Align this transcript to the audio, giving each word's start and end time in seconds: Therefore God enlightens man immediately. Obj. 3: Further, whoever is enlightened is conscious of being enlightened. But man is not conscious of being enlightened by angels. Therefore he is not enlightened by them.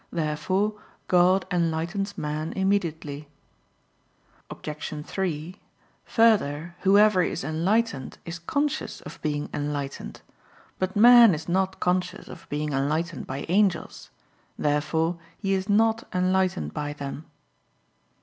Therefore 0.11 0.81
God 1.07 1.45
enlightens 1.51 2.17
man 2.17 2.53
immediately. 2.53 3.29
Obj. 4.49 5.05
3: 5.05 5.61
Further, 6.05 6.75
whoever 6.79 7.21
is 7.21 7.43
enlightened 7.43 8.17
is 8.25 8.39
conscious 8.39 9.01
of 9.01 9.21
being 9.21 9.47
enlightened. 9.53 10.21
But 10.79 10.95
man 10.95 11.35
is 11.35 11.47
not 11.47 11.79
conscious 11.79 12.27
of 12.29 12.49
being 12.49 12.73
enlightened 12.73 13.27
by 13.27 13.45
angels. 13.47 14.09
Therefore 14.57 15.19
he 15.37 15.53
is 15.53 15.69
not 15.69 16.07
enlightened 16.11 16.73
by 16.73 16.93
them. 16.93 17.25